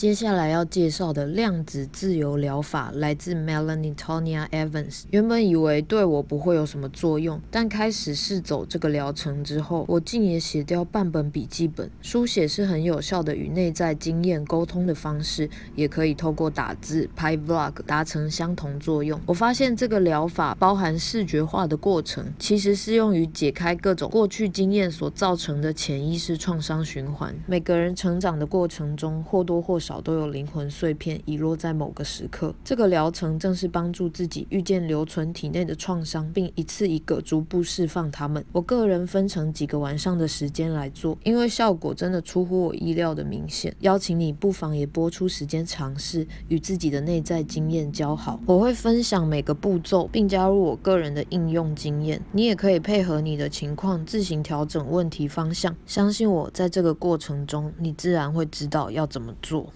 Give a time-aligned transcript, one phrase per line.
[0.00, 5.02] 接下来要介绍的量子自由疗法来自 Melanie Tonya Evans。
[5.10, 11.90] 原本以为对我不会有什么作用，但开始试走这个疗程之后，我竟也写掉半本笔记本。
[12.00, 19.20] 书写是很有效的与内在经验沟通的方式，也可以透过打字、拍 Vlog 达成相同作用。
[19.26, 27.34] 我发现这个疗法包含视觉化的过程，其实适用于解开各种过去经验所造成的潜意识创伤循环。
[27.46, 32.54] 每个人成长的过程中，或多或少少都有灵魂碎片遗落在某个时刻。
[32.64, 38.44] 这个疗程正是帮助自己遇见留存体内的创伤，并一次一个逐步释放它们。
[38.52, 43.74] 我个人分成几个晚上的时间来做，因为效果真的出乎我意料的明显。
[43.80, 48.38] 邀请你不妨也拨出时间尝试与自己的内在经验交好。
[48.46, 52.22] 我会分享每个步骤，并加入我个人的应用经验。
[52.30, 55.74] 你也可以配合你的情况自行调整问题方向。
[55.84, 59.66] 相信我在这个过程中，你自然会知道要怎么做。